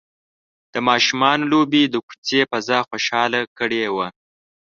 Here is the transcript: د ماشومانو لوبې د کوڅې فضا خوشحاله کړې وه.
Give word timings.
د 0.73 0.75
ماشومانو 0.89 1.49
لوبې 1.51 1.83
د 1.87 1.95
کوڅې 2.07 2.39
فضا 2.51 2.79
خوشحاله 2.89 3.41
کړې 3.59 3.83
وه. 3.95 4.07